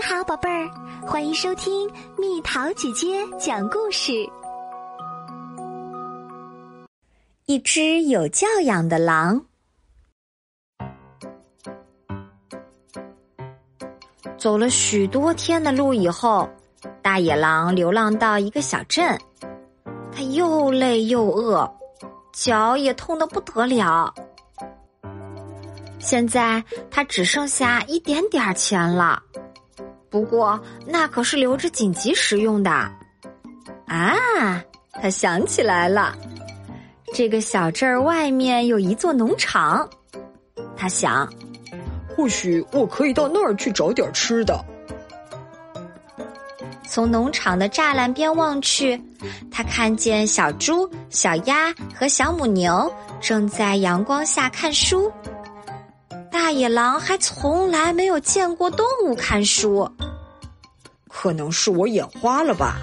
[0.00, 0.70] 你好，宝贝儿，
[1.06, 4.12] 欢迎收听蜜桃姐姐讲故事。
[7.44, 9.44] 一只有教养的狼，
[14.38, 16.48] 走了许多天的路以后，
[17.02, 19.20] 大野狼流浪到一个小镇。
[20.10, 21.70] 他又累又饿，
[22.32, 24.14] 脚也痛得不得了。
[25.98, 29.22] 现在他只剩下一点点钱了。
[30.10, 32.70] 不过，那可是留着紧急使用的。
[33.86, 34.14] 啊，
[34.92, 36.14] 他想起来了，
[37.14, 39.88] 这个小镇儿外面有一座农场。
[40.76, 41.28] 他想，
[42.08, 44.58] 或许我可以到那儿去找点吃的。
[46.88, 49.00] 从农场的栅栏边望去，
[49.48, 55.10] 他看见小猪、小鸭和小母牛正在阳光下看书。
[56.50, 59.88] 大野狼还从来没有见过动物看书，
[61.08, 62.78] 可能是我眼花了吧。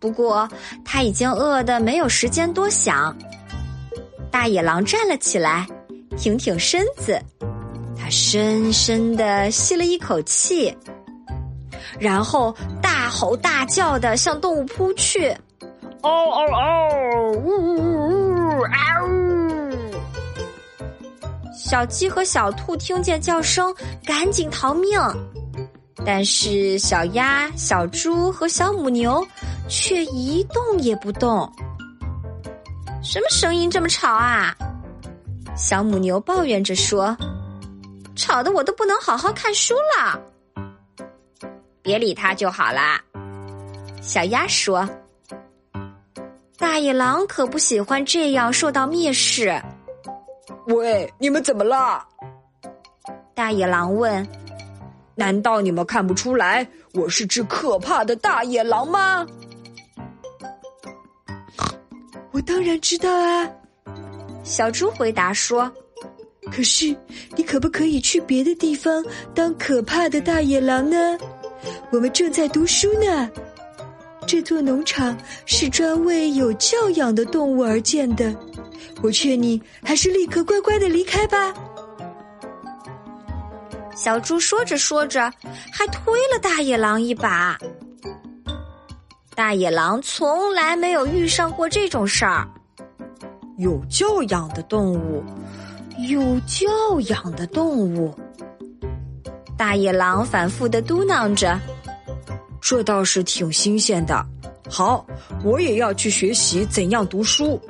[0.00, 0.48] 不过
[0.84, 3.16] 他已经饿得没有时间多想。
[4.28, 5.68] 大野狼站了起来，
[6.16, 7.16] 挺挺身子，
[7.96, 10.76] 他深深的吸了一口气，
[11.96, 12.52] 然后
[12.82, 15.32] 大吼大叫的向动物扑去。
[16.02, 17.32] 嗷嗷嗷！
[17.34, 18.62] 呜呜呜！
[18.62, 19.15] 嗷！
[21.68, 25.00] 小鸡和小兔听见叫声，赶紧逃命。
[26.04, 29.26] 但是小鸭、小猪和小母牛
[29.68, 31.52] 却一动也不动。
[33.02, 34.54] 什么声音这么吵啊？
[35.56, 37.16] 小母牛抱怨着说
[38.14, 40.22] ：“吵得我都不能好好看书了。”
[41.82, 43.02] 别理它就好啦。
[44.00, 44.88] 小鸭说
[46.58, 49.60] ：“大野狼可不喜欢这样受到蔑视。”
[50.66, 52.04] 喂，你们怎么了？
[53.34, 54.26] 大野狼问
[55.14, 59.24] ：“难道你们看不出来我是只可怕的大野狼吗？”
[62.32, 63.48] 我当然知道啊，
[64.42, 65.70] 小猪回答说
[66.50, 66.96] ：“可是
[67.36, 69.04] 你可不可以去别的地方
[69.34, 71.16] 当可怕的大野狼呢？
[71.92, 73.30] 我们正在读书呢。
[74.26, 78.34] 这座农场是专为有教养的动物而建的。”
[79.02, 81.52] 我劝你还是立刻乖乖的离开吧。
[83.94, 85.32] 小猪说着说着，
[85.72, 87.58] 还推了大野狼一把。
[89.34, 92.48] 大野狼从来没有遇上过这种事儿。
[93.58, 95.22] 有教养的动物，
[96.08, 98.14] 有教养的动物。
[99.58, 101.58] 大野狼反复的嘟囔着
[102.68, 104.26] ：“这倒是挺新鲜的。
[104.68, 105.06] 好，
[105.44, 107.60] 我也要去学习怎样读书。”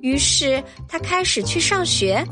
[0.00, 2.24] 于是他开始去上学。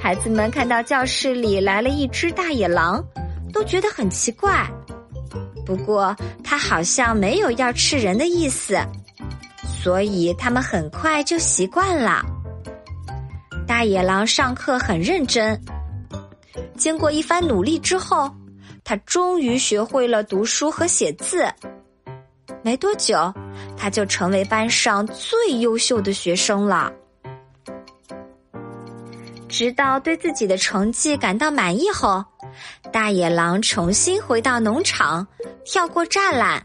[0.00, 3.04] 孩子们看到教室里来了一只大野狼，
[3.52, 4.66] 都觉得很奇怪。
[5.66, 8.78] 不过他好像没有要吃人的意思，
[9.82, 12.24] 所以他们很快就习惯了。
[13.66, 15.60] 大野狼上课很认真，
[16.74, 18.34] 经过一番努力之后，
[18.88, 21.44] 他终于学会了读书和写字。
[22.62, 23.34] 没多久。
[23.76, 26.92] 他就成为班上最优秀的学生了。
[29.48, 32.24] 直到对自己的成绩感到满意后，
[32.92, 35.26] 大野狼重新回到农场，
[35.64, 36.64] 跳过栅栏。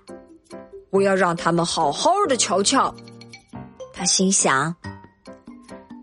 [0.90, 2.94] 我要让他们好好的瞧瞧。
[3.94, 4.74] 他心想。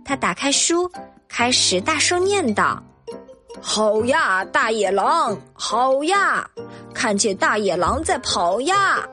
[0.04, 0.90] 他打开书，
[1.28, 2.82] 开始大声念道
[3.60, 5.36] ：“好呀，大野狼！
[5.52, 6.48] 好呀，
[6.94, 9.06] 看见大野狼在跑呀！”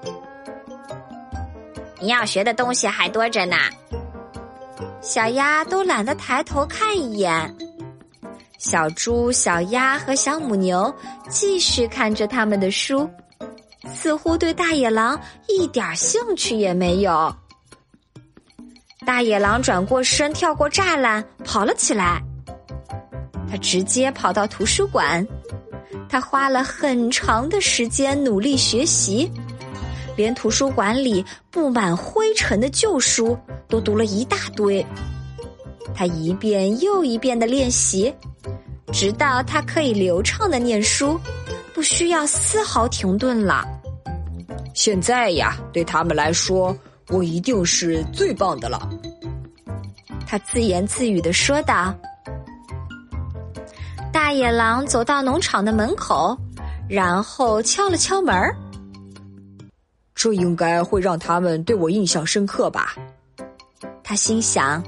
[2.00, 3.56] 你要学的东西还多着呢，
[5.02, 7.56] 小鸭都懒得抬头看一眼。
[8.58, 10.94] 小猪、小鸭和小母牛
[11.30, 13.10] 继续看着他们的书，
[13.92, 17.36] 似乎对大野狼一点兴趣也没有。
[19.06, 22.22] 大野狼转过身，跳过栅栏，跑了起来。
[23.56, 25.26] 他直接跑到图书馆，
[26.10, 29.32] 他花了很长的时间努力学习。
[30.18, 33.38] 连图书馆里布满灰尘的旧书
[33.70, 34.86] 都读了一大堆，
[35.94, 38.14] 他一遍又一遍的练习，
[38.92, 41.18] 直到他可以流畅的念书，
[41.74, 43.66] 不需要丝毫停顿了。
[44.74, 46.78] 现在呀，对他们来说，
[47.08, 48.90] 我一定是最棒的了。
[50.28, 51.96] 他自言自语的说道。
[54.36, 56.38] 大野狼走到农场的门口，
[56.90, 58.54] 然后敲了敲门儿。
[60.14, 62.94] 这应该会让他们对我印象深刻吧？
[64.04, 64.84] 他心想。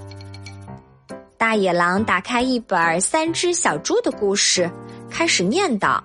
[1.38, 4.70] 大野狼打开一本《三只小猪》的故事，
[5.10, 5.98] 开始念叨：“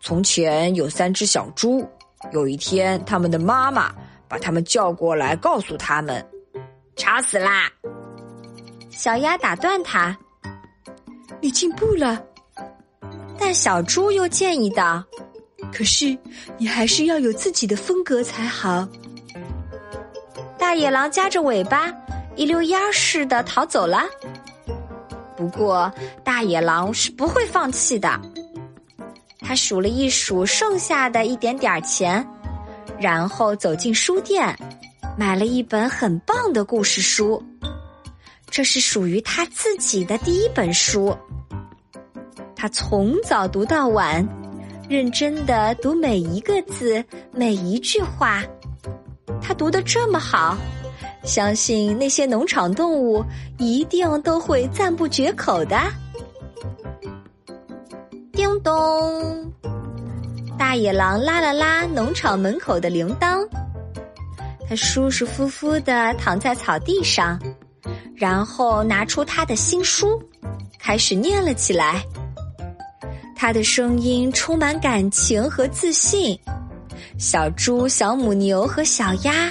[0.00, 1.86] 从前有三只小猪，
[2.32, 3.94] 有一天，他们的妈妈
[4.26, 6.26] 把他们叫过来，告诉他们
[6.96, 7.70] ：“吵死啦！”
[8.90, 10.16] 小鸭打断他
[11.42, 12.18] ：“你进步了。”
[13.40, 15.02] 但小猪又建议道
[15.72, 16.16] ：“可是
[16.58, 18.86] 你还是要有自己的风格才好。”
[20.58, 21.90] 大野狼夹着尾巴，
[22.36, 24.04] 一溜烟似的逃走了。
[25.36, 25.90] 不过，
[26.22, 28.20] 大野狼是不会放弃的。
[29.40, 32.24] 他数了一数剩下的一点点钱，
[33.00, 34.54] 然后走进书店，
[35.16, 37.42] 买了一本很棒的故事书。
[38.50, 41.16] 这是属于他自己的第一本书。
[42.60, 44.22] 他从早读到晚，
[44.86, 47.02] 认真的读每一个字，
[47.32, 48.44] 每一句话。
[49.40, 50.58] 他读的这么好，
[51.24, 53.24] 相信那些农场动物
[53.56, 55.80] 一定都会赞不绝口的。
[58.34, 59.50] 叮咚，
[60.58, 63.48] 大野狼拉了拉农场门口的铃铛，
[64.68, 67.40] 他舒舒服服的躺在草地上，
[68.14, 70.22] 然后拿出他的新书，
[70.78, 72.04] 开始念了起来。
[73.40, 76.38] 他的声音充满感情和自信。
[77.18, 79.50] 小猪、小母牛和小鸭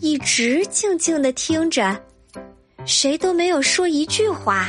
[0.00, 1.96] 一直静静的听着，
[2.84, 4.68] 谁都没有说一句话。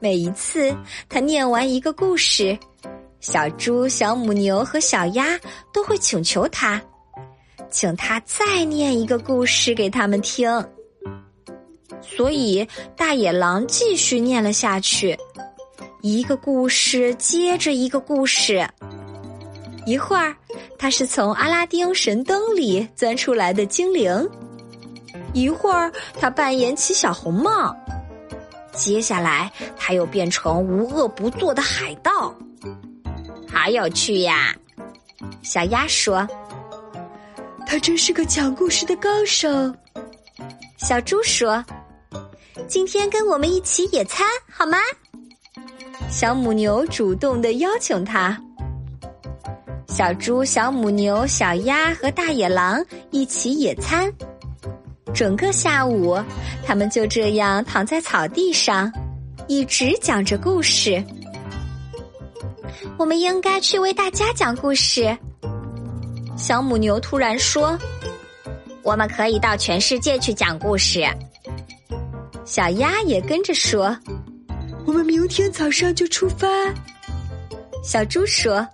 [0.00, 0.76] 每一次
[1.08, 2.58] 他念完一个故事，
[3.20, 5.40] 小猪、小母牛和小鸭
[5.72, 6.78] 都会请求他，
[7.70, 10.46] 请他再念一个故事给他们听。
[12.02, 15.16] 所以大野狼继续念了下去，
[16.02, 18.66] 一个故事接着一个故事。
[19.86, 20.34] 一会儿，
[20.78, 24.26] 他是从阿拉丁神灯里钻出来的精灵；
[25.32, 27.74] 一会儿，他扮演起小红帽；
[28.72, 32.34] 接下来，他又变成无恶不作的海盗。
[33.52, 34.54] 好有趣呀！
[35.42, 36.26] 小鸭说
[37.66, 39.48] ：“他真是个讲故事的高手。”
[40.78, 41.62] 小猪说
[42.68, 44.78] ：“今天跟我们一起野餐好吗？”
[46.10, 48.36] 小母牛主动的邀请他。
[49.86, 54.12] 小猪、小母牛、小鸭和大野狼一起野餐，
[55.14, 56.18] 整个下午，
[56.66, 58.90] 他们就这样躺在草地上，
[59.46, 61.02] 一直讲着故事。
[62.98, 65.16] 我们应该去为大家讲故事。
[66.36, 67.78] 小母牛突然说
[68.82, 71.06] ：“我们可以到全世界去讲故事。”
[72.44, 73.96] 小鸭也跟着说
[74.86, 76.48] ：“我们明天早上就出发。”
[77.82, 78.66] 小猪说。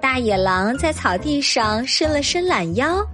[0.00, 3.04] 大野狼在草地上伸了伸懒腰，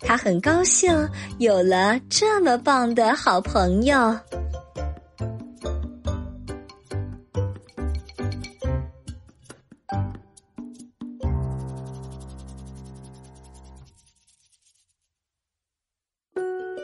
[0.00, 0.92] 他很高兴
[1.38, 3.96] 有了这么棒的好朋友。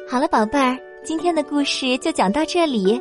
[0.09, 3.01] 好了，宝贝儿，今天的故事就讲到这里。